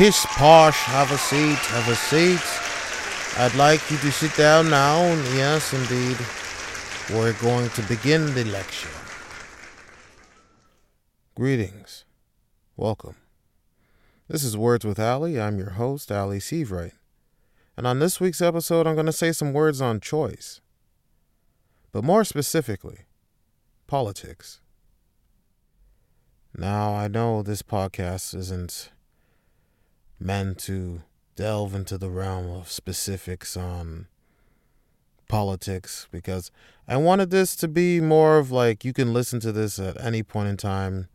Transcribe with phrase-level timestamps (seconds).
[0.00, 2.40] Piss posh, have a seat, have a seat.
[3.38, 5.02] I'd like you to sit down now.
[5.34, 6.16] Yes, indeed.
[7.14, 8.88] We're going to begin the lecture.
[11.34, 12.06] Greetings.
[12.78, 13.16] Welcome.
[14.26, 15.38] This is Words with Ali.
[15.38, 16.94] I'm your host, Ali Seavright.
[17.76, 20.62] And on this week's episode, I'm going to say some words on choice.
[21.92, 23.00] But more specifically,
[23.86, 24.62] politics.
[26.56, 28.92] Now, I know this podcast isn't
[30.20, 31.02] meant to
[31.34, 34.06] delve into the realm of specifics on
[35.26, 36.50] politics because
[36.86, 40.22] I wanted this to be more of like you can listen to this at any
[40.22, 41.08] point in time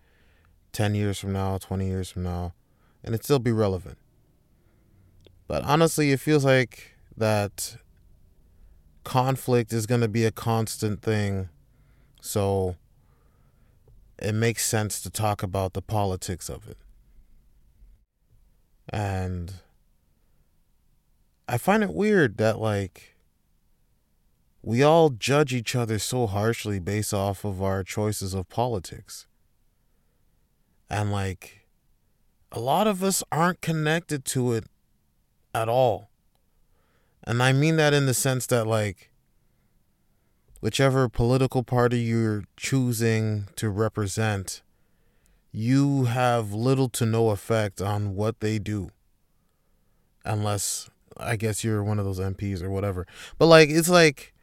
[0.72, 2.54] 10 years from now, 20 years from now,
[3.04, 3.98] and it still be relevant.
[5.48, 7.78] But honestly, it feels like that
[9.04, 11.50] conflict is going to be a constant thing.
[12.20, 12.76] So
[14.18, 16.78] it makes sense to talk about the politics of it.
[18.90, 19.54] And
[21.48, 23.16] I find it weird that, like,
[24.62, 29.28] we all judge each other so harshly based off of our choices of politics.
[30.90, 31.68] And, like,
[32.52, 34.66] a lot of us aren't connected to it
[35.54, 36.10] at all.
[37.24, 39.12] And I mean that in the sense that, like,
[40.62, 44.62] whichever political party you're choosing to represent,
[45.56, 48.90] you have little to no effect on what they do.
[50.26, 53.08] Unless, I guess, you're one of those MPs or whatever.
[53.38, 54.34] But, like, it's like,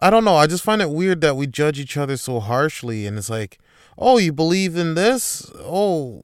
[0.00, 0.36] I don't know.
[0.36, 3.06] I just find it weird that we judge each other so harshly.
[3.06, 3.58] And it's like,
[3.96, 5.50] oh, you believe in this?
[5.58, 6.22] Oh,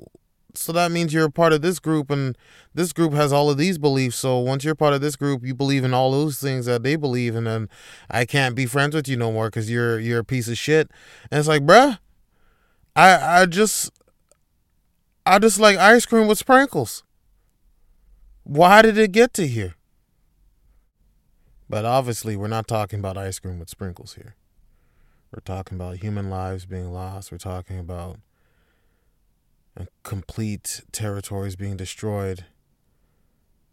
[0.54, 2.36] so that means you're a part of this group and
[2.74, 5.54] this group has all of these beliefs so once you're part of this group you
[5.54, 7.70] believe in all those things that they believe and then
[8.10, 10.90] i can't be friends with you no more because you're you're a piece of shit
[11.30, 11.98] and it's like bruh
[12.94, 13.90] i i just
[15.24, 17.02] i just like ice cream with sprinkles.
[18.44, 19.76] Why did it get to here?
[21.68, 24.34] But obviously we're not talking about ice cream with sprinkles here.
[25.32, 27.32] We're talking about human lives being lost.
[27.32, 28.18] We're talking about
[30.02, 32.44] complete territories being destroyed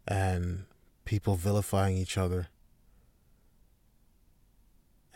[0.07, 0.63] and
[1.03, 2.47] people vilifying each other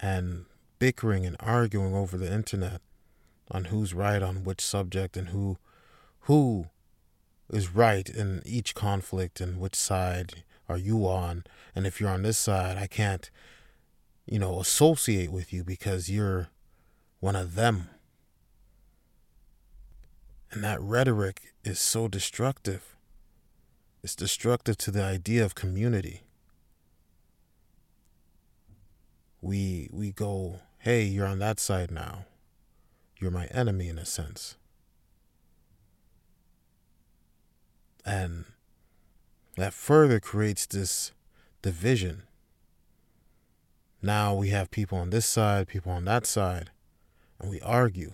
[0.02, 0.46] and
[0.80, 2.82] bickering and arguing over the internet
[3.52, 5.58] on who's right on which subject and who
[6.22, 6.68] who
[7.50, 11.44] is right in each conflict and which side are you on
[11.76, 13.30] and if you're on this side I can't
[14.26, 16.50] you know associate with you because you're
[17.20, 17.90] one of them
[20.54, 22.96] and that rhetoric is so destructive.
[24.04, 26.22] It's destructive to the idea of community.
[29.42, 32.26] We we go, "Hey, you're on that side now.
[33.24, 34.58] You're my enemy in a sense."
[38.06, 38.46] And
[39.56, 41.12] that further creates this
[41.62, 42.24] division.
[44.02, 46.70] Now we have people on this side, people on that side,
[47.40, 48.14] and we argue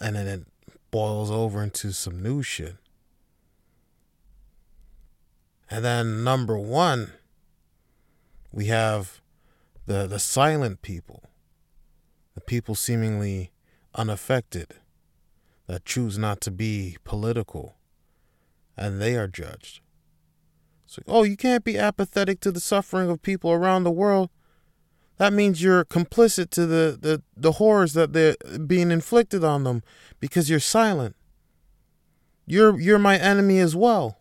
[0.00, 0.46] and then it
[0.90, 2.76] boils over into some new shit.
[5.70, 7.12] And then number one,
[8.52, 9.20] we have
[9.86, 11.22] the the silent people,
[12.36, 13.50] the people seemingly
[13.96, 14.74] unaffected,
[15.66, 17.74] that choose not to be political,
[18.76, 19.80] and they are judged.
[20.86, 24.30] So, oh, you can't be apathetic to the suffering of people around the world
[25.18, 28.36] that means you're complicit to the, the, the horrors that they're
[28.66, 29.82] being inflicted on them
[30.20, 31.16] because you're silent.
[32.46, 34.20] You're you're my enemy as well.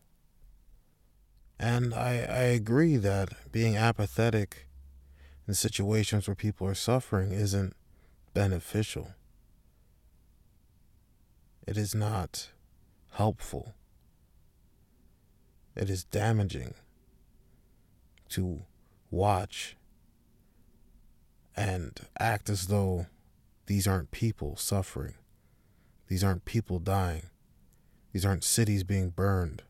[1.59, 4.67] And I, I agree that being apathetic
[5.47, 7.75] in situations where people are suffering isn't
[8.35, 9.15] beneficial.
[11.65, 12.49] It is not
[13.13, 13.73] helpful.
[15.75, 16.75] It is damaging
[18.29, 18.63] to
[19.09, 19.77] watch
[21.55, 23.07] and act as though
[23.67, 25.15] these aren't people suffering.
[26.07, 27.29] These aren't people dying.
[28.11, 29.63] These aren't cities being burned.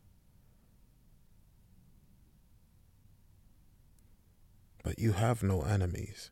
[4.84, 6.32] But you have no enemies.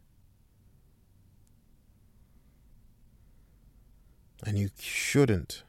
[4.45, 5.63] And you shouldn't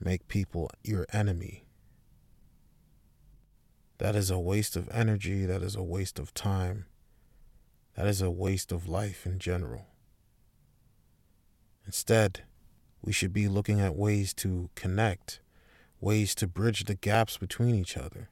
[0.00, 1.64] make people your enemy.
[3.98, 5.46] That is a waste of energy.
[5.46, 6.86] That is a waste of time.
[7.96, 9.86] That is a waste of life in general.
[11.86, 12.42] Instead,
[13.00, 15.40] we should be looking at ways to connect,
[16.00, 18.30] ways to bridge the gaps between each other,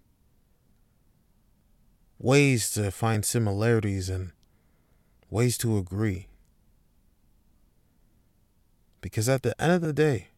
[2.18, 4.32] ways to find similarities and
[5.30, 6.28] ways to agree.
[9.02, 10.28] Because at the end of the day,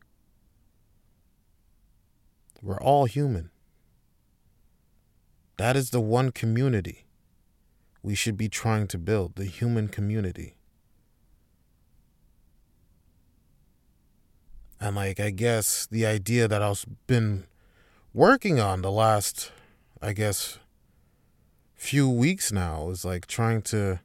[2.65, 3.51] We're all human.
[5.59, 7.05] That is the one community
[8.03, 10.57] we should be trying to build the human community.
[14.81, 17.45] And, like, I guess the idea that I've been
[18.15, 19.53] working on the last,
[20.01, 20.59] I guess,
[21.75, 24.01] few weeks now is like trying to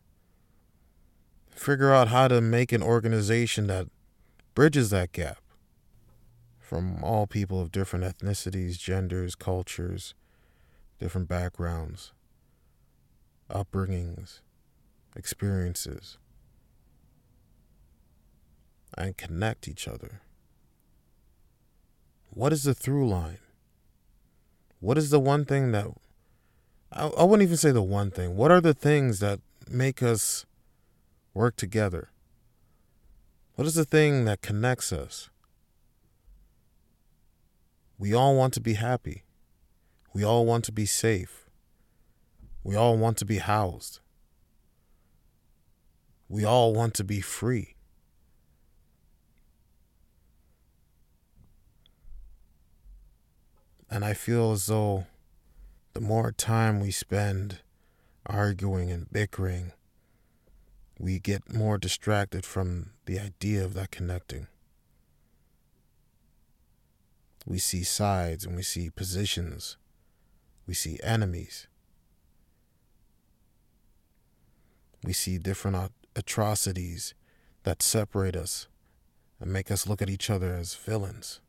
[1.49, 3.87] figure out how to make an organization that
[4.59, 5.37] bridges that gap
[6.59, 10.13] from all people of different ethnicities, genders, cultures,
[10.99, 12.11] different backgrounds,
[13.49, 14.41] upbringings,
[15.15, 16.17] experiences,
[18.97, 20.19] and connect each other.
[22.29, 23.39] What is the through line?
[24.81, 25.87] What is the one thing that
[26.91, 28.35] I, I wouldn't even say the one thing.
[28.35, 29.39] What are the things that
[29.69, 30.45] make us
[31.33, 32.09] work together?
[33.59, 35.29] What is the thing that connects us?
[37.97, 39.23] We all want to be happy.
[40.13, 41.49] We all want to be safe.
[42.63, 43.99] We all want to be housed.
[46.29, 47.75] We all want to be free.
[53.91, 55.05] And I feel as though
[55.91, 57.59] the more time we spend
[58.25, 59.73] arguing and bickering,
[60.99, 64.47] we get more distracted from the idea of that connecting.
[67.45, 69.77] We see sides and we see positions.
[70.67, 71.67] We see enemies.
[75.01, 77.13] We see different atrocities
[77.63, 78.67] that separate us
[79.39, 81.39] and make us look at each other as villains,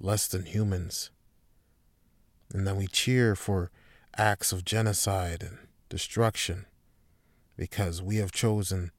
[0.00, 1.10] less than humans.
[2.52, 3.70] And then we cheer for
[4.16, 5.58] acts of genocide and
[5.88, 6.66] destruction
[7.58, 8.92] because we have chosen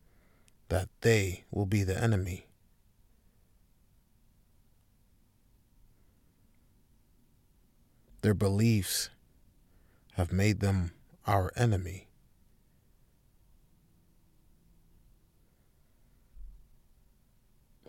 [0.67, 2.45] that they will be the enemy.
[8.21, 9.09] Their beliefs
[10.15, 10.91] have made them
[11.25, 12.07] our enemy.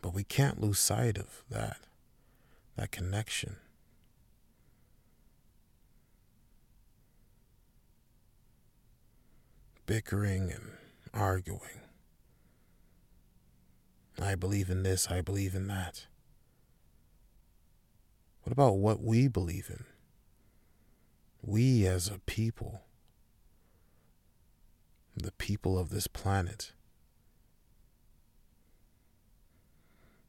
[0.01, 1.79] But we can't lose sight of that,
[2.77, 3.57] that connection.
[9.91, 10.71] Bickering and
[11.13, 11.81] arguing.
[14.23, 16.07] I believe in this, I believe in that.
[18.45, 19.83] What about what we believe in?
[21.43, 22.83] We as a people,
[25.17, 26.71] the people of this planet,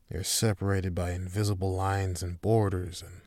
[0.10, 3.22] they're separated by invisible lines and borders and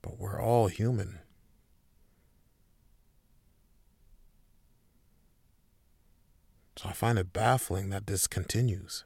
[0.00, 1.18] but we're all human.
[6.78, 9.02] So I find it baffling that this continues.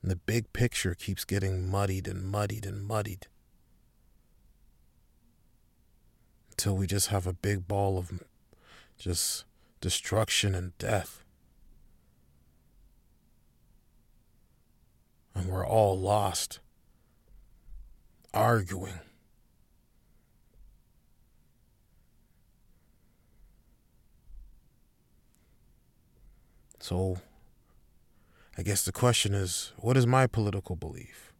[0.00, 3.26] And the big picture keeps getting muddied and muddied and muddied.
[6.52, 8.22] Until we just have a big ball of
[8.96, 9.44] just
[9.82, 11.22] destruction and death.
[15.34, 16.60] And we're all lost,
[18.32, 19.00] arguing
[26.86, 27.18] So
[28.56, 31.32] I guess the question is what is my political belief?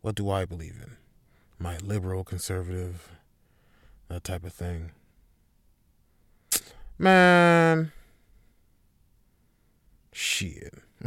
[0.00, 0.96] What do I believe in?
[1.64, 3.12] I liberal, conservative,
[4.08, 4.90] that type of thing?
[6.98, 7.92] Man,
[10.10, 10.74] shit.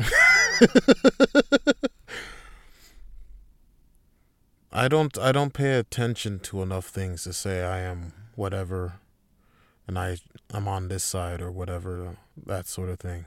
[4.71, 9.01] I don't I don't pay attention to enough things to say I am whatever
[9.85, 10.15] and I
[10.53, 13.25] I'm on this side or whatever that sort of thing.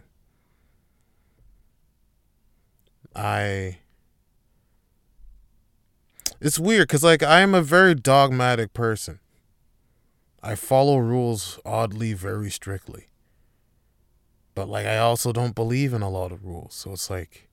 [3.14, 3.78] I
[6.40, 9.20] it's weird because like I am a very dogmatic person.
[10.42, 13.08] I follow rules oddly very strictly.
[14.54, 16.74] But like I also don't believe in a lot of rules.
[16.74, 17.48] So it's like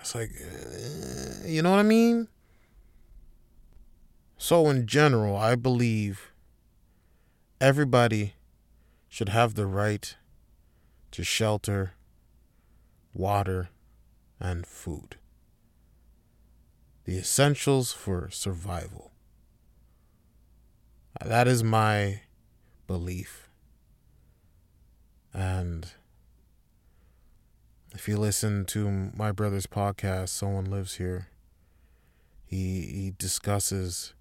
[0.00, 2.28] it's like uh, you know what I mean?
[4.36, 6.32] So in general, I believe
[7.60, 8.34] everybody
[9.08, 10.16] should have the right
[11.10, 11.92] to shelter
[13.12, 13.70] water,
[14.38, 15.16] and food.
[17.04, 19.10] The essentials for survival.
[21.24, 22.22] That is my
[22.86, 23.48] belief.
[25.32, 25.92] And
[27.92, 31.28] if you listen to my brother's podcast, Someone Lives Here,
[32.46, 34.14] he, he discusses,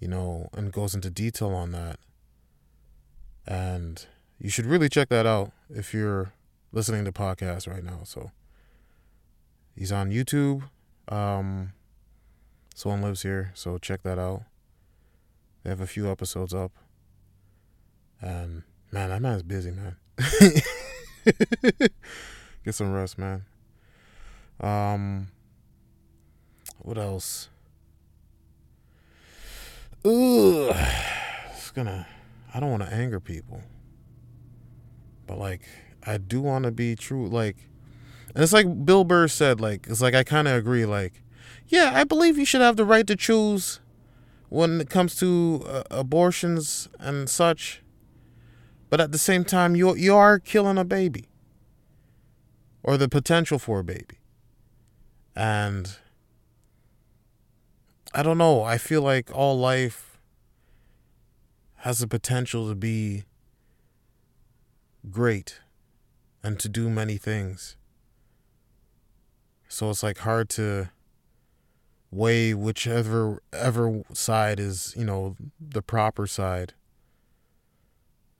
[0.00, 1.98] you know, and goes into detail on that.
[3.46, 4.04] And
[4.38, 6.32] you should really check that out if you're
[6.72, 8.00] listening to podcasts right now.
[8.04, 8.30] So
[9.78, 10.64] He's on YouTube.
[11.06, 11.72] Um,
[12.74, 14.42] someone lives here, so check that out.
[15.62, 16.72] They have a few episodes up.
[18.20, 19.94] And man, that man's busy, man.
[22.64, 23.44] Get some rest, man.
[24.58, 25.28] Um,
[26.78, 27.48] what else?
[30.04, 30.74] Ugh,
[31.52, 32.04] it's gonna.
[32.52, 33.62] I don't want to anger people,
[35.28, 35.62] but like,
[36.08, 37.28] I do want to be true.
[37.28, 37.68] Like,
[38.34, 39.60] and it's like Bill Burr said.
[39.60, 40.86] Like, it's like I kind of agree.
[40.86, 41.22] Like,
[41.66, 43.80] yeah, I believe you should have the right to choose
[44.48, 47.82] when it comes to uh, abortions and such.
[48.88, 51.28] But at the same time, you you are killing a baby,
[52.82, 54.18] or the potential for a baby,
[55.36, 55.98] and
[58.14, 58.62] I don't know.
[58.62, 60.18] I feel like all life
[61.82, 63.24] has the potential to be
[65.10, 65.60] great
[66.48, 67.76] and to do many things.
[69.68, 70.88] So it's like hard to
[72.10, 76.72] weigh whichever ever side is, you know, the proper side.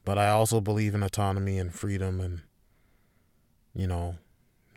[0.07, 2.41] But I also believe in autonomy and freedom and
[3.75, 4.17] you know,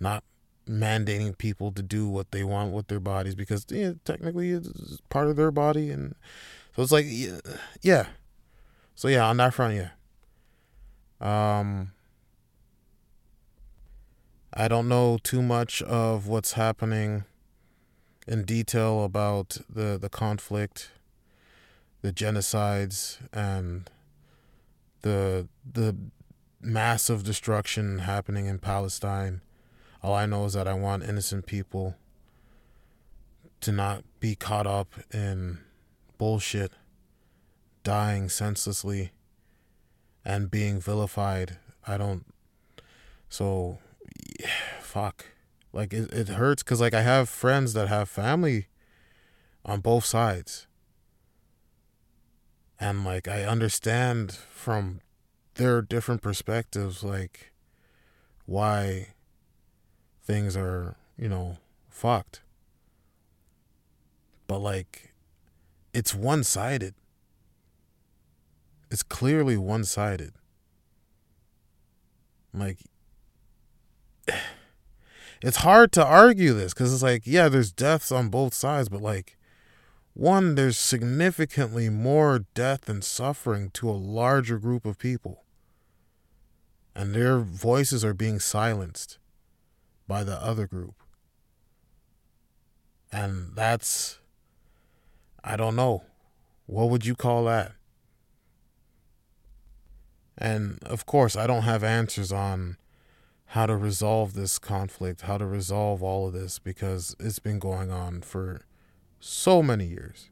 [0.01, 0.25] not
[0.67, 5.29] mandating people to do what they want with their bodies because yeah, technically it's part
[5.29, 6.15] of their body and
[6.75, 7.37] so it's like yeah,
[7.81, 8.07] yeah.
[8.93, 9.91] So yeah, on that front, yeah.
[11.21, 11.93] Um
[14.53, 17.25] I don't know too much of what's happening
[18.27, 20.91] in detail about the the conflict,
[22.01, 23.89] the genocides and
[25.01, 25.95] the the
[26.61, 29.41] massive destruction happening in Palestine
[30.03, 31.95] all I know is that I want innocent people
[33.61, 35.59] to not be caught up in
[36.17, 36.71] bullshit,
[37.83, 39.11] dying senselessly,
[40.25, 41.57] and being vilified.
[41.87, 42.25] I don't.
[43.29, 43.77] So,
[44.81, 45.25] fuck.
[45.73, 48.67] Like, it, it hurts because, like, I have friends that have family
[49.63, 50.67] on both sides.
[52.79, 55.01] And, like, I understand from
[55.55, 57.51] their different perspectives, like,
[58.45, 59.09] why
[60.23, 61.57] things are, you know,
[61.89, 62.41] fucked.
[64.47, 65.13] But like
[65.93, 66.95] it's one-sided.
[68.89, 70.33] It's clearly one-sided.
[72.53, 72.79] Like
[75.41, 79.01] it's hard to argue this cuz it's like yeah, there's deaths on both sides, but
[79.01, 79.37] like
[80.13, 85.43] one there's significantly more death and suffering to a larger group of people.
[86.93, 89.17] And their voices are being silenced
[90.07, 90.95] by the other group.
[93.11, 94.19] And that's,
[95.43, 96.03] I don't know.
[96.65, 97.73] What would you call that?
[100.37, 102.77] And of course, I don't have answers on
[103.51, 107.91] how to resolve this conflict, how to resolve all of this, because it's been going
[107.91, 108.61] on for
[109.19, 110.29] so many years.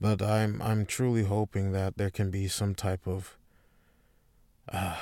[0.00, 3.36] But I'm I'm truly hoping that there can be some type of
[4.72, 4.96] uh,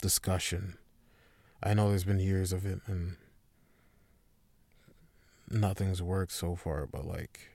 [0.00, 0.78] discussion
[1.62, 3.16] I know there's been years of it and
[5.50, 7.50] nothing's worked so far, but like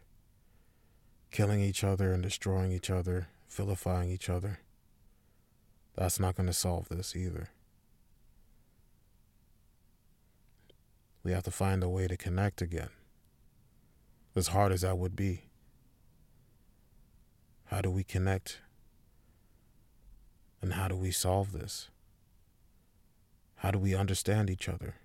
[1.32, 4.60] killing each other and destroying each other, vilifying each other,
[5.96, 7.50] that's not going to solve this either.
[11.24, 12.90] We have to find a way to connect again.
[14.36, 15.44] As hard as that would be.
[17.66, 18.60] How do we connect?
[20.62, 21.90] And how do we solve this?
[23.56, 24.96] How do we understand each other?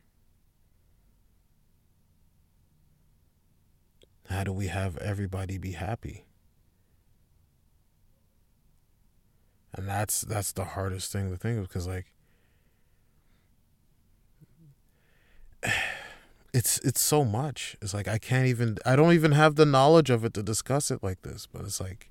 [4.29, 6.25] How do we have everybody be happy?
[9.75, 12.07] And that's that's the hardest thing to think of because like
[16.53, 17.77] it's it's so much.
[17.83, 20.91] It's like I can't even I don't even have the knowledge of it to discuss
[20.91, 22.11] it like this, but it's like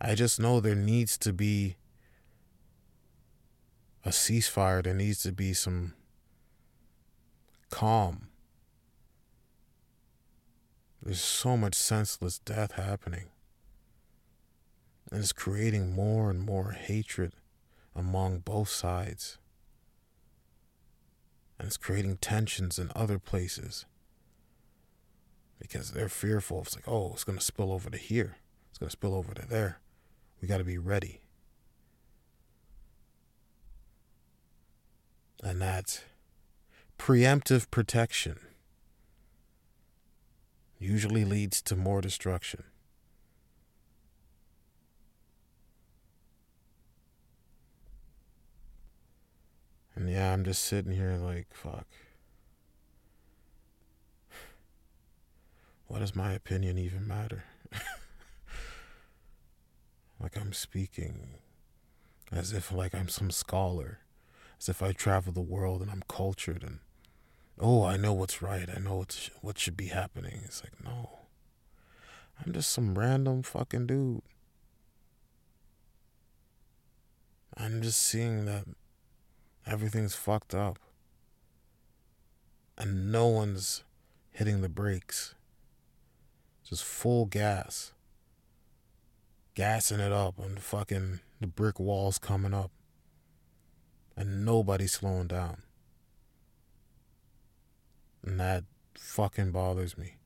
[0.00, 1.76] I just know there needs to be
[4.04, 4.82] a ceasefire.
[4.82, 5.94] There needs to be some
[7.70, 8.28] calm.
[11.02, 13.26] There's so much senseless death happening.
[15.10, 17.34] And it's creating more and more hatred
[17.94, 19.38] among both sides.
[21.58, 23.86] And it's creating tensions in other places.
[25.58, 26.62] Because they're fearful.
[26.62, 28.36] It's like, oh, it's going to spill over to here.
[28.70, 29.80] It's going to spill over to there.
[30.40, 31.22] We got to be ready.
[35.42, 36.04] and that
[36.98, 38.38] preemptive protection
[40.78, 42.64] usually leads to more destruction.
[49.94, 51.86] And yeah, I'm just sitting here like, fuck.
[55.86, 57.44] What does my opinion even matter?
[60.20, 61.34] like I'm speaking
[62.30, 63.98] as if like I'm some scholar,
[64.58, 66.78] as if I travel the world and I'm cultured and
[67.60, 68.68] oh, I know what's right.
[68.74, 70.40] I know what's what should be happening.
[70.44, 71.10] It's like, no.
[72.44, 74.22] I'm just some random fucking dude.
[77.56, 78.64] I'm just seeing that
[79.66, 80.78] everything's fucked up.
[82.78, 83.84] And no one's
[84.30, 85.34] hitting the brakes.
[86.68, 87.92] Just full gas.
[89.54, 92.70] Gassing it up and fucking the brick walls coming up.
[94.16, 95.62] And nobody's slowing down.
[98.24, 98.64] And that
[98.94, 100.16] fucking bothers me.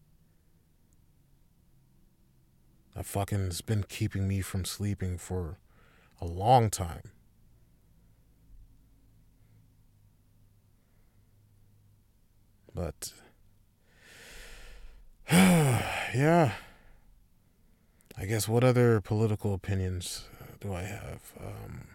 [2.94, 5.58] That fucking has been keeping me from sleeping for
[6.20, 7.12] a long time.
[12.76, 13.12] But
[15.32, 16.52] yeah.
[18.18, 20.26] I guess what other political opinions
[20.60, 21.32] do I have?
[21.40, 21.86] Um,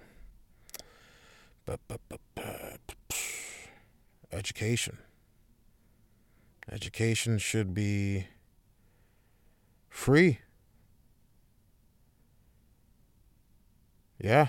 [4.31, 4.97] education.
[6.71, 8.25] Education should be
[9.87, 10.39] free.
[14.19, 14.47] Yeah.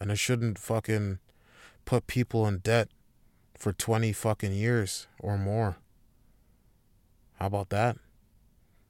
[0.00, 1.18] And it shouldn't fucking
[1.84, 2.88] put people in debt
[3.60, 5.76] for 20 fucking years or more.
[7.38, 7.98] How about that?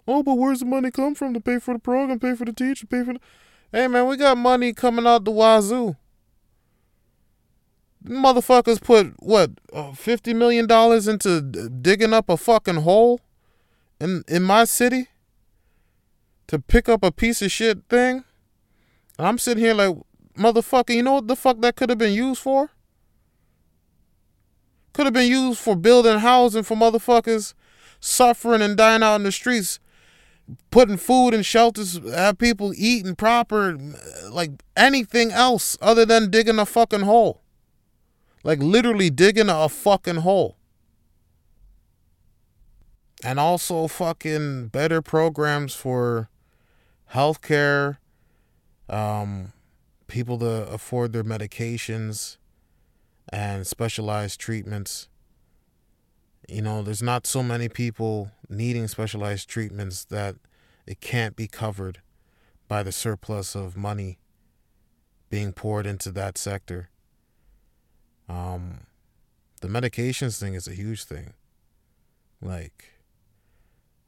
[0.07, 2.53] Oh, but where's the money come from to pay for the program, pay for the
[2.53, 3.21] teacher, pay for the.
[3.73, 5.97] Hey, man, we got money coming out the wazoo.
[8.05, 10.67] Motherfuckers put, what, uh, $50 million
[11.09, 13.21] into digging up a fucking hole
[14.01, 15.09] in, in my city
[16.47, 18.25] to pick up a piece of shit thing?
[19.19, 19.95] I'm sitting here like,
[20.37, 22.71] motherfucker, you know what the fuck that could have been used for?
[24.93, 27.55] Could have been used for building housing for motherfuckers
[28.01, 29.79] suffering and dying out in the streets,
[30.71, 33.79] putting food in shelters, have people eating proper,
[34.31, 37.43] like anything else other than digging a fucking hole.
[38.43, 40.57] Like literally digging a fucking hole.
[43.23, 46.31] And also fucking better programs for
[47.13, 47.99] healthcare,
[48.89, 49.53] um,
[50.07, 52.39] people to afford their medications
[53.31, 55.09] and specialized treatments.
[56.49, 60.37] You know, there's not so many people needing specialized treatments that
[60.87, 62.03] it can't be covered
[62.67, 64.19] by the surplus of money
[65.29, 66.91] being poured into that sector.
[68.29, 68.81] Um,
[69.61, 71.35] the medications thing is a huge thing.
[72.43, 73.01] Like,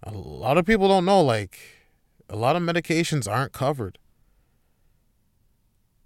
[0.02, 1.58] a lot of people don't know, like,
[2.28, 3.98] a lot of medications aren't covered.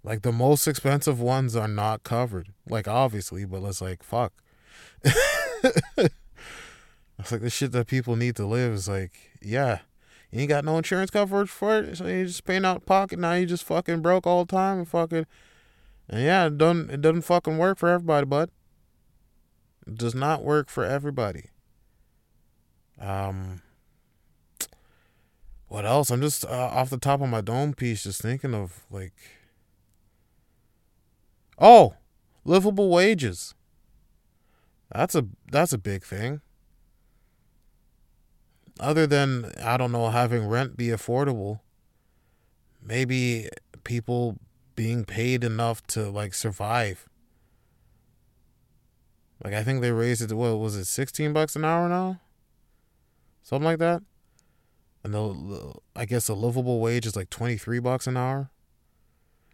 [0.07, 2.53] Like the most expensive ones are not covered.
[2.65, 4.31] Like obviously, but it's like fuck.
[5.03, 6.13] it's
[7.29, 9.79] like the shit that people need to live is like, yeah,
[10.31, 13.19] you ain't got no insurance coverage for it, so you just paying out pocket.
[13.19, 15.25] Now you just fucking broke all the time and fucking,
[16.07, 18.49] and yeah, it doesn't it doesn't fucking work for everybody, bud.
[19.85, 21.49] It does not work for everybody.
[22.97, 23.61] Um,
[25.67, 26.09] what else?
[26.09, 29.36] I'm just uh, off the top of my dome piece, just thinking of like
[31.59, 31.95] Oh,
[32.45, 33.55] livable wages.
[34.93, 36.41] That's a that's a big thing.
[38.79, 41.61] Other than I don't know having rent be affordable,
[42.81, 43.49] maybe
[43.83, 44.37] people
[44.75, 47.09] being paid enough to like survive.
[49.43, 52.19] Like I think they raised it to what was it, sixteen bucks an hour now?
[53.43, 54.03] Something like that.
[55.03, 58.51] And the I guess a livable wage is like twenty three bucks an hour.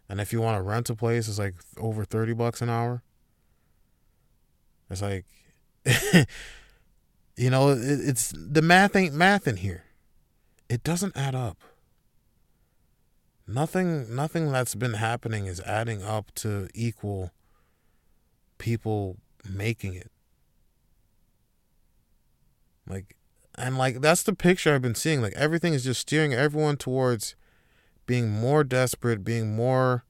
[0.08, 3.02] And if you want to rent a place, it's like over 30 bucks an hour.
[4.90, 5.24] It's like,
[7.36, 9.84] you know, it, it's the math ain't math in here.
[10.68, 11.58] It doesn't add up.
[13.46, 17.30] Nothing, nothing that's been happening is adding up to equal
[18.58, 20.10] people making it.
[22.88, 23.16] Like,
[23.56, 25.22] and like that's the picture I've been seeing.
[25.22, 27.34] Like everything is just steering everyone towards
[28.06, 30.04] being more desperate, being more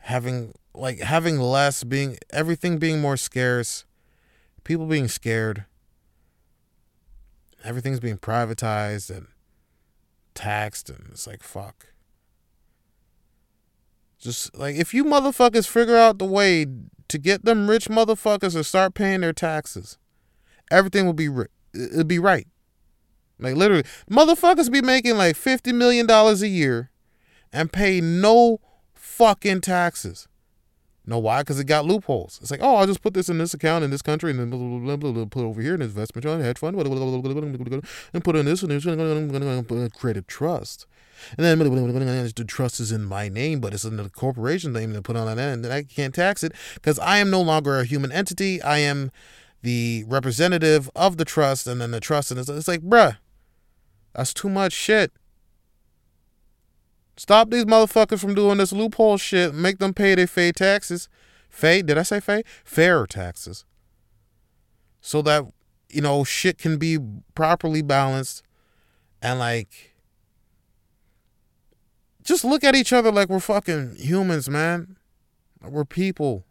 [0.00, 3.84] having like having less, being everything being more scarce,
[4.64, 5.64] people being scared,
[7.64, 9.26] everything's being privatized and
[10.34, 11.86] taxed, and it's like fuck.
[14.18, 16.66] Just like if you motherfuckers figure out the way
[17.08, 19.98] to get them rich motherfuckers to start paying their taxes,
[20.70, 21.28] everything will be
[21.74, 22.46] it'll be right.
[23.38, 26.89] Like literally, motherfuckers be making like fifty million dollars a year
[27.52, 28.60] and pay no
[28.94, 30.28] fucking taxes.
[31.06, 31.40] know why?
[31.40, 32.38] Because it got loopholes.
[32.40, 34.50] It's like, oh, I'll just put this in this account in this country and then
[34.50, 38.46] blah, blah, blah, put it over here in investment fund, hedge fund, and put in
[38.46, 40.86] this and this, create a trust.
[41.36, 45.02] And then the trust is in my name, but it's in the corporation name to
[45.02, 47.84] put on that end, and I can't tax it because I am no longer a
[47.84, 48.62] human entity.
[48.62, 49.10] I am
[49.62, 53.18] the representative of the trust, and then the trust, and it's, it's like, bruh,
[54.14, 55.12] that's too much shit.
[57.20, 59.52] Stop these motherfuckers from doing this loophole shit.
[59.52, 61.10] Make them pay their fair taxes.
[61.50, 62.42] Fair, did I say fair?
[62.64, 63.66] Fair taxes.
[65.02, 65.44] So that,
[65.90, 66.96] you know, shit can be
[67.34, 68.42] properly balanced
[69.20, 69.94] and like
[72.22, 74.96] just look at each other like we're fucking humans, man.
[75.62, 76.46] We're people.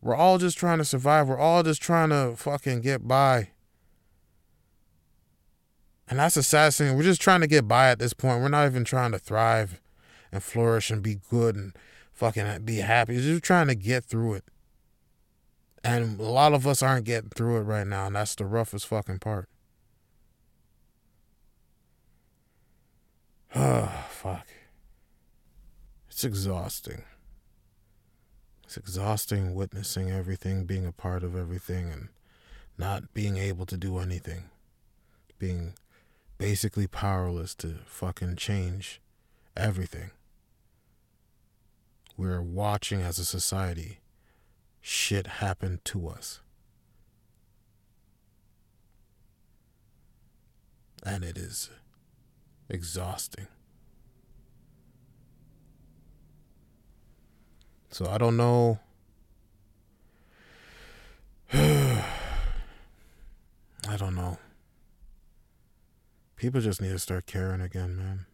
[0.00, 1.28] We're all just trying to survive.
[1.28, 3.50] We're all just trying to fucking get by.
[6.10, 6.96] And that's the sad thing.
[6.96, 8.42] We're just trying to get by at this point.
[8.42, 9.80] We're not even trying to thrive
[10.32, 11.72] and flourish and be good and
[12.12, 13.14] fucking be happy.
[13.14, 14.44] We're just trying to get through it.
[15.84, 18.88] And a lot of us aren't getting through it right now, and that's the roughest
[18.88, 19.48] fucking part.
[23.54, 24.48] Oh, fuck.
[26.10, 27.04] It's exhausting.
[28.64, 32.08] It's exhausting witnessing everything, being a part of everything, and
[32.76, 34.50] not being able to do anything.
[35.38, 35.74] Being
[36.40, 38.98] basically powerless to fucking change
[39.54, 40.10] everything.
[42.16, 43.98] We're watching as a society
[44.80, 46.40] shit happen to us.
[51.02, 51.68] And it is
[52.70, 53.46] exhausting.
[57.90, 58.78] So I don't know.
[61.52, 62.02] I
[63.98, 64.38] don't know.
[66.40, 68.24] People just need to start caring again, man.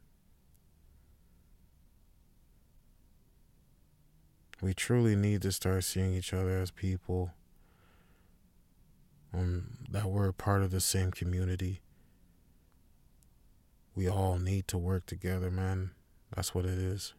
[4.62, 7.32] We truly need to start seeing each other as people.
[9.34, 11.80] Um, that we're part of the same community.
[13.96, 15.90] We all need to work together, man.
[16.32, 17.12] That's what it is.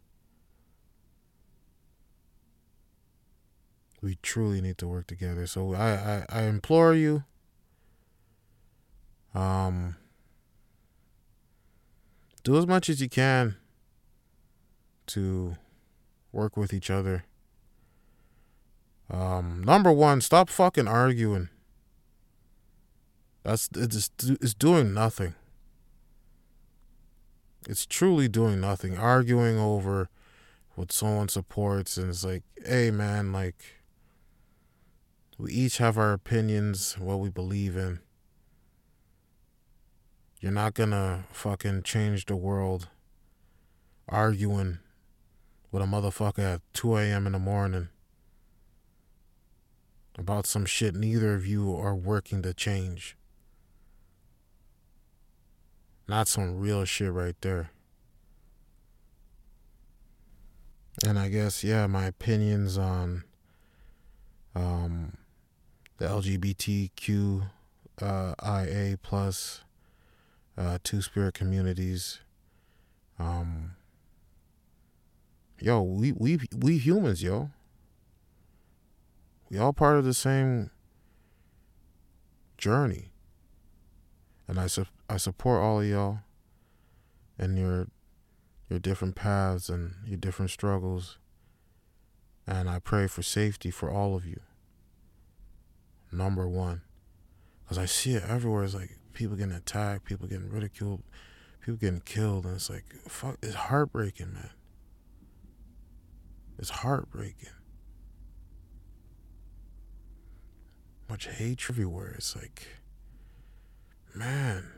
[4.01, 5.47] We truly need to work together.
[5.47, 7.25] So I, I, I implore you.
[9.35, 9.97] Um
[12.47, 13.57] do as much as you can
[15.05, 15.57] to
[16.31, 17.25] work with each other.
[19.09, 21.49] Um, number one, stop fucking arguing.
[23.43, 25.35] That's it's it's doing nothing.
[27.67, 28.97] It's truly doing nothing.
[28.97, 30.07] Arguing over
[30.75, 33.81] what someone supports, and it's like, hey man, like
[35.37, 37.99] we each have our opinions, what we believe in.
[40.39, 42.89] You're not gonna fucking change the world
[44.07, 44.79] arguing
[45.71, 47.25] with a motherfucker at 2 a.m.
[47.25, 47.89] in the morning
[50.17, 53.17] about some shit neither of you are working to change.
[56.07, 57.71] Not some real shit right there.
[61.05, 63.23] And I guess, yeah, my opinions on
[64.55, 65.17] um,
[65.97, 67.43] the LGBTQIA
[68.01, 69.61] uh, plus
[70.57, 72.19] uh, Two Spirit communities.
[73.19, 73.75] Um,
[75.59, 77.51] yo, we we we humans, yo.
[79.49, 80.71] We all part of the same
[82.57, 83.11] journey,
[84.47, 86.19] and I su- I support all of y'all
[87.37, 87.87] and your
[88.69, 91.17] your different paths and your different struggles,
[92.45, 94.41] and I pray for safety for all of you.
[96.11, 96.81] Number one,
[97.63, 98.63] because I see it everywhere.
[98.63, 101.01] It's like people getting attacked, people getting ridiculed,
[101.59, 104.51] people getting killed, and it's like fuck, it's heartbreaking, man.
[106.59, 107.49] It's heartbreaking.
[111.09, 112.13] Much hate everywhere.
[112.15, 112.67] It's like,
[114.13, 114.69] man,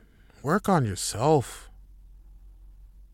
[0.42, 1.70] work on yourself.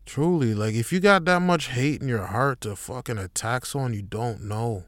[0.04, 3.94] Truly, like if you got that much hate in your heart to fucking attack someone
[3.94, 4.84] you don't know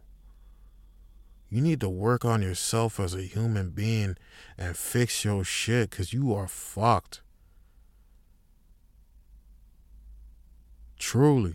[1.51, 4.17] you need to work on yourself as a human being
[4.57, 7.23] and fix your shit because you are fucked.
[10.99, 11.55] Truly.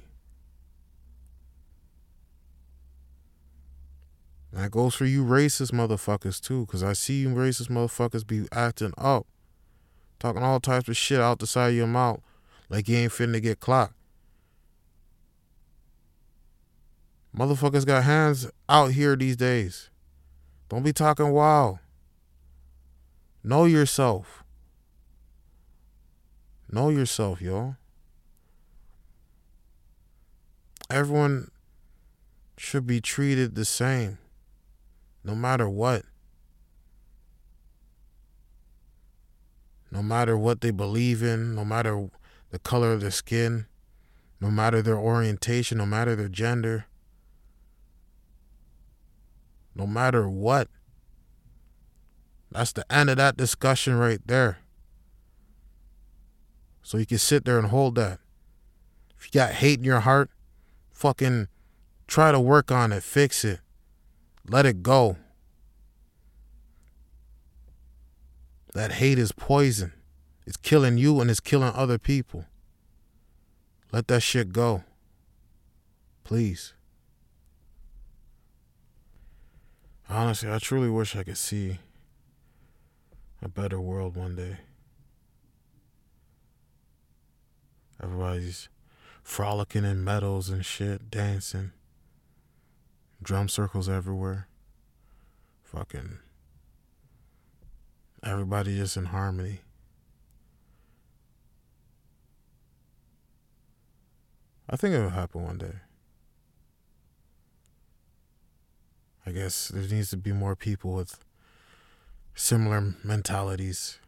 [4.53, 8.93] that goes for you racist motherfuckers too, because I see you racist motherfuckers be acting
[8.97, 9.25] up.
[10.19, 12.21] Talking all types of shit out the side of your mouth
[12.69, 13.95] like you ain't finna get clocked.
[17.37, 19.89] Motherfuckers got hands out here these days.
[20.69, 21.79] Don't be talking wild.
[23.43, 24.43] Know yourself.
[26.71, 27.75] Know yourself, yo.
[30.89, 31.49] Everyone
[32.57, 34.19] should be treated the same,
[35.23, 36.03] no matter what.
[39.91, 42.09] No matter what they believe in, no matter
[42.51, 43.65] the color of their skin,
[44.39, 46.85] no matter their orientation, no matter their gender,
[49.75, 50.67] no matter what.
[52.51, 54.59] That's the end of that discussion right there.
[56.83, 58.19] So you can sit there and hold that.
[59.17, 60.29] If you got hate in your heart,
[60.91, 61.47] fucking
[62.07, 63.61] try to work on it, fix it,
[64.47, 65.17] let it go.
[68.73, 69.93] That hate is poison.
[70.45, 72.45] It's killing you and it's killing other people.
[73.91, 74.83] Let that shit go.
[76.23, 76.73] Please.
[80.13, 81.79] Honestly, I truly wish I could see
[83.41, 84.57] a better world one day.
[88.01, 88.69] Everybody's
[89.23, 91.71] frolicking in meadows and shit, dancing.
[93.23, 94.47] Drum circles everywhere.
[95.63, 96.19] Fucking.
[98.21, 99.61] Everybody just in harmony.
[104.69, 105.73] I think it'll happen one day.
[109.25, 111.23] I guess there needs to be more people with
[112.35, 113.99] similar mentalities.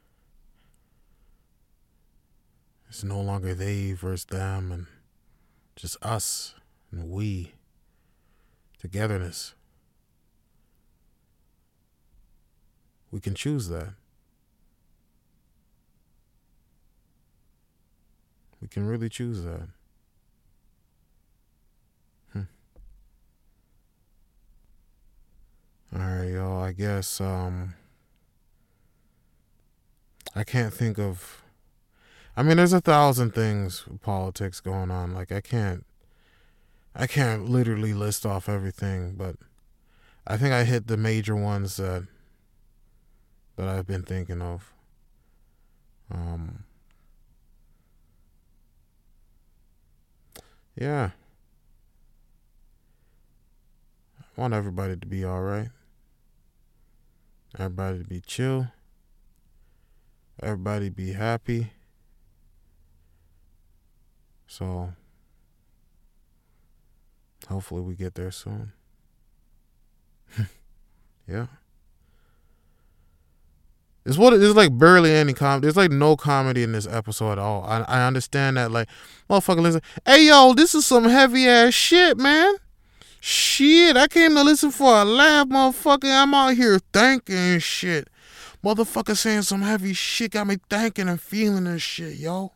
[2.89, 4.87] It's no longer they versus them and
[5.75, 6.55] just us
[6.91, 7.53] and we.
[8.79, 9.53] Togetherness.
[13.09, 13.93] We can choose that.
[18.61, 19.69] We can really choose that.
[25.97, 26.61] All right, y'all.
[26.61, 27.73] I guess um
[30.35, 31.41] I can't think of
[32.37, 35.13] I mean there's a thousand things politics going on.
[35.13, 35.85] Like I can't
[36.95, 39.35] I can't literally list off everything, but
[40.27, 42.07] I think I hit the major ones that
[43.55, 44.73] that I've been thinking of.
[46.11, 46.65] Um
[50.75, 51.11] Yeah.
[54.19, 55.69] I want everybody to be all right.
[57.57, 58.67] Everybody be chill.
[60.41, 61.71] Everybody be happy.
[64.47, 64.93] So
[67.47, 68.73] hopefully we get there soon.
[71.27, 71.47] yeah.
[74.05, 75.65] It's what it's like barely any comedy.
[75.65, 77.63] There's like no comedy in this episode at all.
[77.63, 78.87] I I understand that like
[79.29, 79.81] motherfucker listen.
[80.05, 82.53] Hey yo, this is some heavy ass shit, man.
[83.27, 86.03] Shit, I came to listen for a laugh, motherfucker.
[86.03, 88.07] I'm out here thinking shit.
[88.63, 92.51] Motherfucker saying some heavy shit got me thinking and feeling and shit, yo.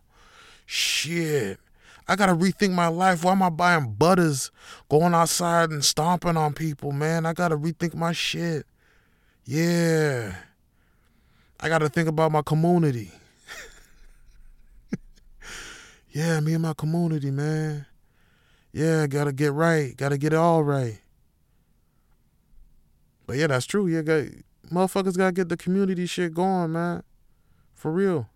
[0.67, 1.60] Shit.
[2.08, 3.23] I gotta rethink my life.
[3.23, 4.51] Why am I buying butters,
[4.89, 7.25] going outside and stomping on people, man?
[7.25, 8.67] I gotta rethink my shit.
[9.45, 10.36] Yeah.
[11.60, 13.12] I gotta think about my community.
[16.12, 17.88] yeah, me and my community, man.
[18.71, 19.95] Yeah, gotta get right.
[19.97, 20.99] Gotta get it all right.
[23.25, 23.88] But yeah, that's true.
[23.88, 24.25] Yeah, got
[24.71, 27.03] motherfuckers gotta get the community shit going, man.
[27.73, 28.29] For real.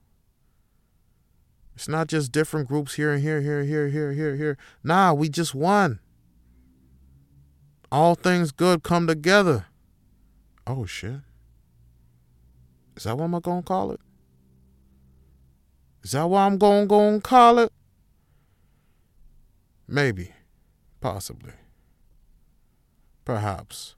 [1.76, 4.58] It's not just different groups here and here, here, here, here, here, here.
[4.84, 6.00] Nah, we just one.
[7.92, 9.66] All things good come together.
[10.66, 11.22] Oh shit.
[12.96, 14.00] Is that what I'm gonna call it?
[16.04, 17.72] Is that what I'm gonna go and call it?
[19.88, 20.32] Maybe.
[21.02, 21.54] Possibly.
[23.26, 23.96] Perhaps.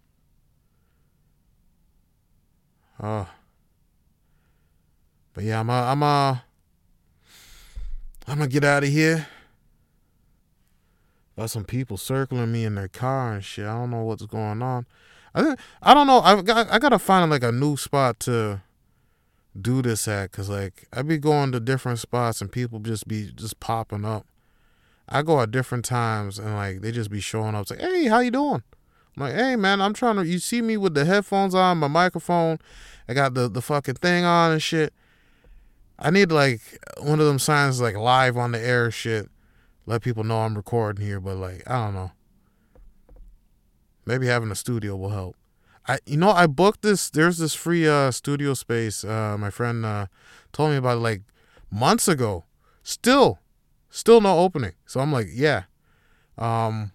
[2.99, 3.25] Uh,
[5.33, 6.37] but yeah, I'm uh, I'm uh
[8.27, 9.27] I'm gonna get out of here.
[11.37, 13.65] Got some people circling me in their car and shit.
[13.65, 14.85] I don't know what's going on.
[15.33, 16.21] I I don't know.
[16.21, 18.61] I got I gotta find like a new spot to
[19.59, 23.31] do this at, cause like I be going to different spots and people just be
[23.35, 24.25] just popping up.
[25.07, 27.63] I go at different times and like they just be showing up.
[27.63, 28.63] It's like, hey, how you doing?
[29.15, 30.25] I'm like, hey man, I'm trying to.
[30.25, 32.59] You see me with the headphones on, my microphone.
[33.07, 34.93] I got the the fucking thing on and shit.
[35.97, 36.61] I need like
[36.99, 39.29] one of them signs like live on the air shit.
[39.85, 42.11] Let people know I'm recording here, but like I don't know.
[44.05, 45.35] Maybe having a studio will help.
[45.87, 47.09] I you know I booked this.
[47.09, 49.03] There's this free uh studio space.
[49.03, 50.07] Uh, my friend uh
[50.51, 51.21] told me about it like
[51.71, 52.43] months ago.
[52.83, 53.39] Still
[53.95, 54.73] Still no opening.
[54.85, 55.63] So I'm like, yeah.
[56.37, 56.91] Um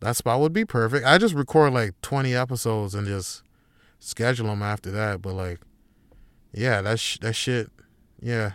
[0.00, 1.06] that spot would be perfect.
[1.06, 3.42] I just record like 20 episodes and just
[3.98, 5.60] schedule them after that, but like
[6.52, 7.70] yeah, that sh- that shit
[8.20, 8.52] yeah.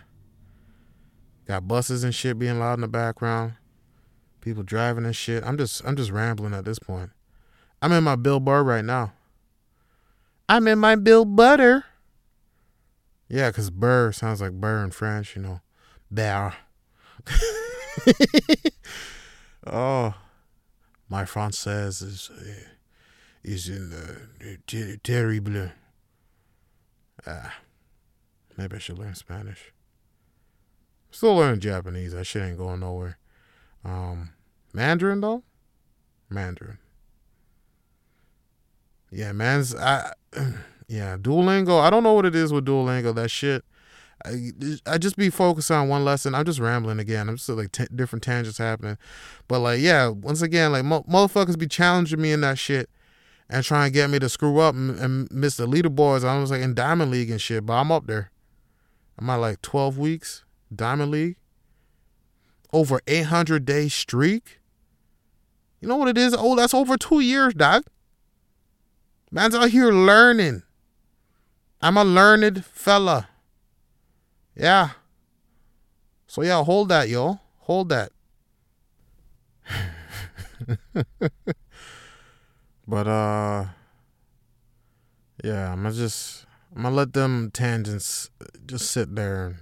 [1.46, 3.54] Got buses and shit being loud in the background.
[4.40, 5.42] People driving and shit.
[5.44, 7.10] I'm just I'm just rambling at this point.
[7.82, 9.14] I'm in my Bill Burr right now.
[10.48, 11.86] I'm in my Bill Butter.
[13.28, 15.60] Yeah, because Burr sounds like beurre in French, you know.
[16.08, 16.54] Bear.
[19.66, 20.14] oh,
[21.08, 22.68] my français is uh,
[23.42, 25.70] is in the ter- terrible.
[27.26, 27.54] Ah,
[28.56, 29.72] maybe I should learn Spanish.
[31.10, 32.12] Still learning Japanese.
[32.12, 33.18] That shit ain't going nowhere.
[33.84, 34.30] Um,
[34.72, 35.42] Mandarin though,
[36.28, 36.78] Mandarin.
[39.10, 40.12] Yeah, man's I.
[40.86, 41.80] Yeah, Duolingo.
[41.80, 43.14] I don't know what it is with Duolingo.
[43.14, 43.64] That shit.
[44.24, 44.52] I,
[44.86, 46.34] I just be focused on one lesson.
[46.34, 47.28] I'm just rambling again.
[47.28, 48.98] I'm just like t- different tangents happening,
[49.48, 52.88] but like yeah, once again, like mo- motherfuckers be challenging me in that shit
[53.48, 56.24] and trying to get me to screw up and, and miss the leaderboards.
[56.24, 58.30] I was like in Diamond League and shit, but I'm up there.
[59.18, 61.36] I'm at like 12 weeks Diamond League,
[62.72, 64.60] over 800 day streak.
[65.80, 66.34] You know what it is?
[66.36, 67.84] Oh, that's over two years, dog.
[69.30, 70.62] Man's out here learning.
[71.82, 73.28] I'm a learned fella.
[74.56, 74.90] Yeah.
[76.26, 77.40] So yeah, hold that, yo.
[77.60, 78.12] Hold that.
[82.86, 83.64] but uh
[85.42, 88.30] yeah, I'm gonna just I'm gonna let them tangents
[88.66, 89.56] just sit there and,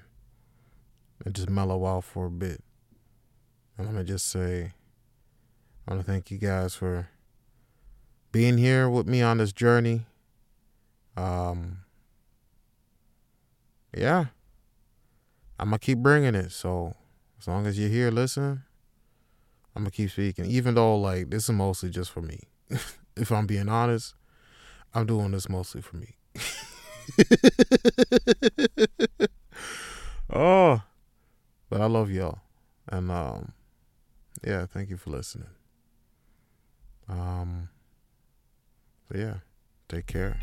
[1.25, 2.63] and just mellow out for a bit.
[3.79, 4.73] And I'm gonna just say
[5.87, 7.09] I wanna thank you guys for
[8.33, 10.07] being here with me on this journey.
[11.17, 11.79] Um
[13.97, 14.27] yeah.
[15.63, 16.51] I'm gonna keep bringing it.
[16.51, 16.97] So
[17.39, 18.65] as long as you're here listen.
[19.77, 20.47] I'm gonna keep speaking.
[20.47, 22.41] Even though like this is mostly just for me.
[23.17, 24.17] if I'm being honest,
[24.93, 26.17] I'm doing this mostly for me.
[30.33, 30.83] oh,
[31.71, 32.41] but I love y'all,
[32.89, 33.53] and um,
[34.45, 35.47] yeah, thank you for listening.
[37.09, 37.69] Um,
[39.15, 39.37] yeah,
[39.89, 40.41] take care.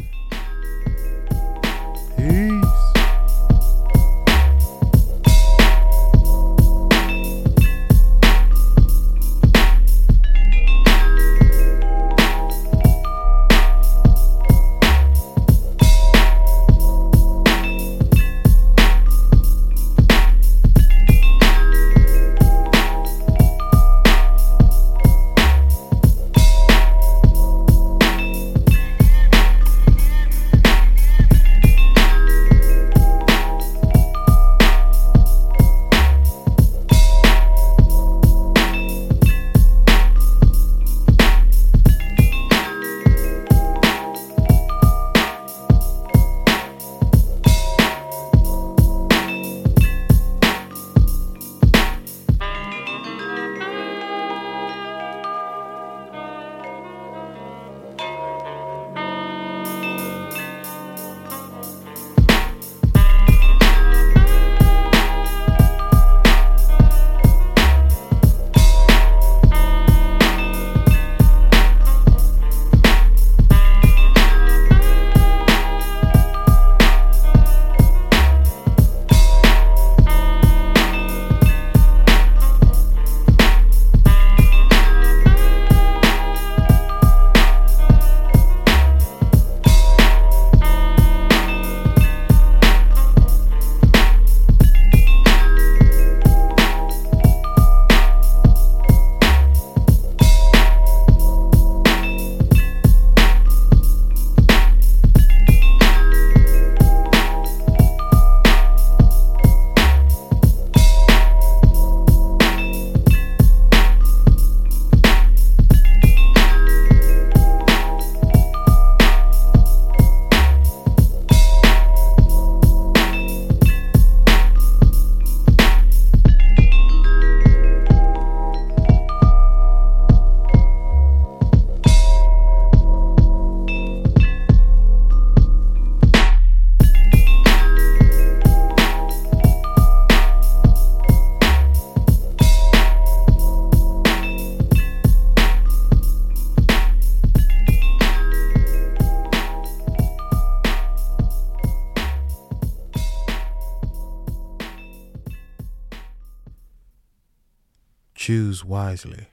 [158.60, 159.28] Choose wisely.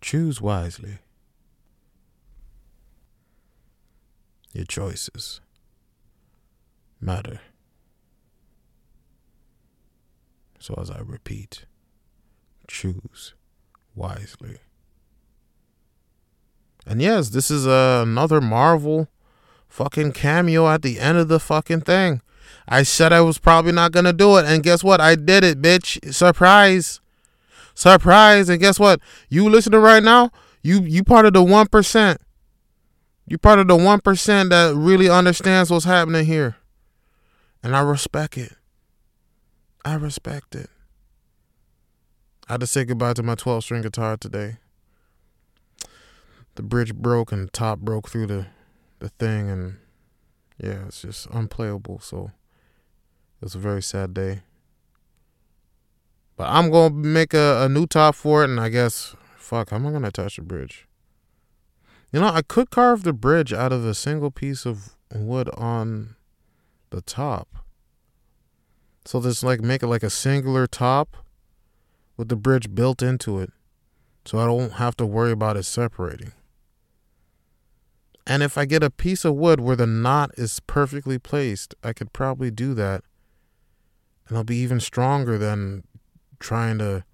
[0.00, 0.98] Choose wisely.
[4.52, 5.40] Your choices
[7.00, 7.40] matter.
[10.60, 11.64] So, as I repeat,
[12.68, 13.34] choose
[13.96, 14.58] wisely.
[16.86, 19.08] And yes, this is uh, another Marvel
[19.66, 22.22] fucking cameo at the end of the fucking thing.
[22.66, 25.00] I said I was probably not gonna do it, and guess what?
[25.00, 26.14] I did it, bitch.
[26.14, 27.00] Surprise.
[27.74, 28.48] Surprise.
[28.48, 29.00] And guess what?
[29.28, 30.30] You listening right now,
[30.62, 32.20] you you part of the one percent.
[33.26, 36.56] You part of the one percent that really understands what's happening here.
[37.62, 38.54] And I respect it.
[39.84, 40.70] I respect it.
[42.48, 44.58] I had to say goodbye to my 12 string guitar today.
[46.56, 48.46] The bridge broke and the top broke through the,
[48.98, 49.78] the thing, and
[50.62, 52.00] yeah, it's just unplayable.
[52.00, 52.32] So
[53.44, 54.40] it was a very sad day.
[56.34, 59.76] But I'm to make a, a new top for it, and I guess, fuck, how
[59.76, 60.88] am I to attach the bridge?
[62.10, 66.16] You know, I could carve the bridge out of a single piece of wood on
[66.88, 67.66] the top.
[69.04, 71.14] So just like make it like a singular top
[72.16, 73.52] with the bridge built into it.
[74.24, 76.32] So I don't have to worry about it separating.
[78.26, 81.92] And if I get a piece of wood where the knot is perfectly placed, I
[81.92, 83.04] could probably do that.
[84.28, 85.84] And they'll be even stronger than
[86.38, 87.04] trying to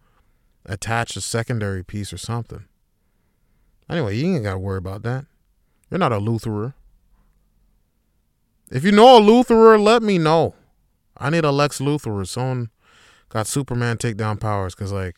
[0.65, 2.65] attach a secondary piece or something.
[3.89, 5.25] Anyway, you ain't got to worry about that.
[5.91, 6.75] You're not a Lutherer.
[8.71, 10.55] If you know a Lutherer, let me know.
[11.17, 12.25] I need a Lex Luthor.
[12.27, 12.71] Someone
[13.29, 15.17] got Superman takedown powers because, like,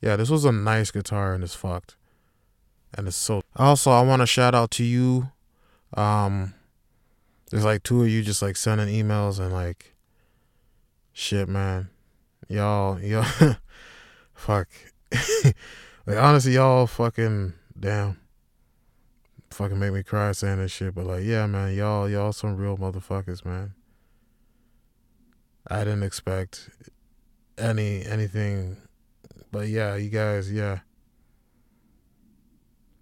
[0.00, 1.94] yeah, this was a nice guitar and it's fucked.
[2.94, 3.42] And it's so.
[3.54, 5.30] Also, I want to shout out to you.
[5.94, 6.54] Um,
[7.50, 9.94] there's like two of you just like sending emails and like,
[11.12, 11.90] shit, man,
[12.48, 13.24] y'all, y'all,
[14.34, 14.68] fuck.
[16.06, 18.18] like honestly, y'all fucking damn.
[19.50, 22.78] Fucking make me cry saying this shit, but like, yeah, man, y'all, y'all some real
[22.78, 23.74] motherfuckers, man.
[25.66, 26.70] I didn't expect
[27.58, 28.78] any anything,
[29.50, 30.80] but yeah, you guys, yeah,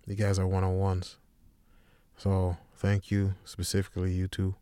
[0.06, 1.16] you guys are one on ones.
[2.16, 4.56] So thank you specifically, you two.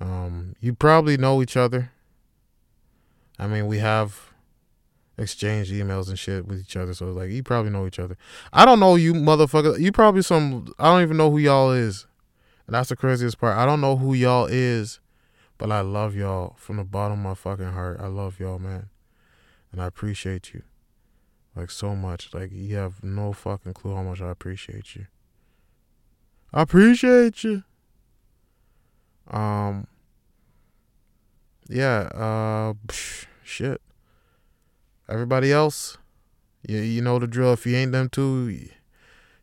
[0.00, 1.92] Um, you probably know each other.
[3.38, 4.32] I mean, we have
[5.16, 8.16] exchanged emails and shit with each other, so like you probably know each other.
[8.52, 9.78] I don't know you, motherfucker.
[9.78, 10.72] You probably some.
[10.78, 12.06] I don't even know who y'all is,
[12.66, 13.56] and that's the craziest part.
[13.56, 15.00] I don't know who y'all is
[15.58, 18.00] but I love y'all from the bottom of my fucking heart.
[18.00, 18.88] I love y'all, man.
[19.72, 20.62] And I appreciate you.
[21.54, 22.34] Like so much.
[22.34, 25.06] Like you have no fucking clue how much I appreciate you.
[26.52, 27.62] I appreciate you.
[29.30, 29.86] Um
[31.68, 33.80] Yeah, uh psh, shit.
[35.08, 35.98] Everybody else,
[36.66, 37.52] you you know the drill.
[37.52, 38.68] If you ain't them two,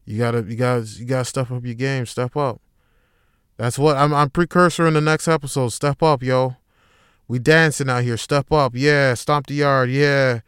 [0.05, 2.05] you gotta you gotta you gotta step up your game.
[2.05, 2.61] Step up.
[3.57, 4.11] That's what I'm.
[4.13, 5.69] I'm precursor in the next episode.
[5.69, 6.55] Step up, yo.
[7.27, 8.17] We dancing out here.
[8.17, 9.13] Step up, yeah.
[9.13, 10.39] Stomp the yard, yeah.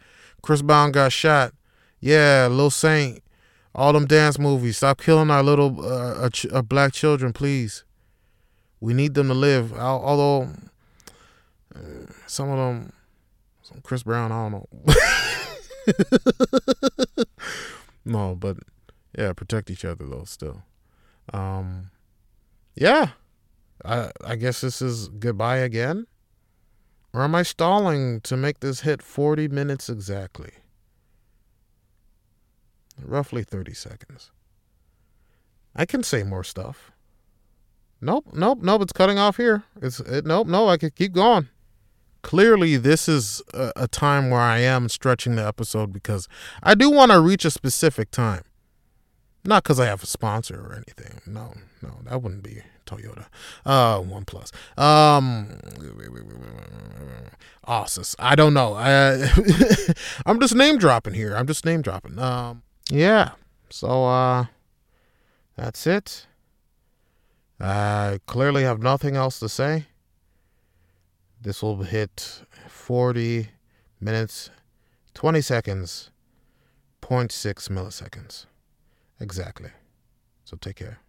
[0.41, 1.53] Chris Brown got shot,
[1.99, 2.47] yeah.
[2.49, 3.23] Lil Saint,
[3.75, 4.77] all them dance movies.
[4.77, 7.83] Stop killing our little uh, uh, black children, please.
[8.83, 9.71] We need them to live.
[9.71, 10.49] Although
[11.73, 11.79] uh,
[12.27, 12.91] some of them,
[13.61, 14.67] some Chris Brown, I don't know.
[18.05, 18.57] no, but
[19.17, 20.25] yeah, protect each other though.
[20.25, 20.63] Still.
[21.31, 21.91] Um,
[22.75, 23.11] yeah,
[23.85, 26.05] I I guess this is goodbye again.
[27.13, 30.51] Or am I stalling to make this hit 40 minutes exactly?
[33.01, 34.31] Roughly 30 seconds.
[35.73, 36.91] I can say more stuff.
[38.03, 39.63] Nope, nope, nope, it's cutting off here.
[39.81, 41.47] It's it, nope, no, I could keep going.
[42.21, 46.27] Clearly, this is a, a time where I am stretching the episode because
[46.61, 48.43] I do want to reach a specific time.
[49.45, 51.21] Not because I have a sponsor or anything.
[51.25, 53.27] No, no, that wouldn't be Toyota.
[53.65, 54.51] Uh, OnePlus.
[54.77, 55.59] Um,
[57.65, 58.15] Asus.
[58.19, 58.73] I don't know.
[58.73, 59.29] I,
[60.25, 61.35] I'm just name dropping here.
[61.35, 62.19] I'm just name dropping.
[62.19, 63.31] Um, yeah.
[63.69, 64.45] So, uh,
[65.55, 66.27] that's it.
[67.59, 69.85] I clearly have nothing else to say.
[71.41, 73.49] This will hit 40
[73.99, 74.49] minutes,
[75.13, 76.09] 20 seconds,
[77.01, 78.45] 0.6 milliseconds.
[79.19, 79.71] Exactly.
[80.45, 81.02] So take care.